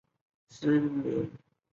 [0.03, 1.37] 本站共有四层。